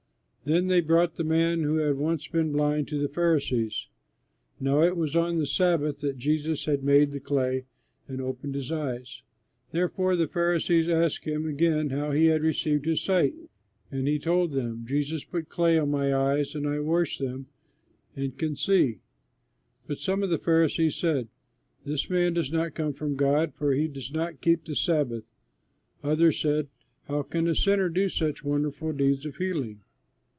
[0.43, 3.85] Then they brought the man who had once been blind to the Pharisees.
[4.59, 7.65] Now it was on the Sabbath that Jesus had made the clay
[8.07, 9.21] and opened his eyes.
[9.69, 13.35] Therefore the Pharisees asked him again how he had received his sight,
[13.91, 17.45] and he told them, "Jesus put clay on my eyes and I washed them
[18.15, 18.97] and can see."
[19.85, 21.27] Then some of the Pharisees said,
[21.85, 25.31] "This man does not come from God, for he does not keep the Sabbath."
[26.01, 26.67] Others said,
[27.03, 29.81] "How can a sinner do such wonderful deeds of healing?"